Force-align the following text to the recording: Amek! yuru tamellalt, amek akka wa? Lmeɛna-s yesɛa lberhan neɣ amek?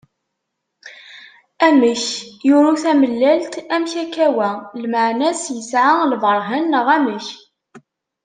Amek! 1.67 2.03
yuru 2.47 2.71
tamellalt, 2.81 3.53
amek 3.75 3.93
akka 4.03 4.27
wa? 4.35 4.49
Lmeɛna-s 4.81 5.43
yesɛa 5.55 5.93
lberhan 6.11 6.65
neɣ 6.71 6.87
amek? 6.97 7.27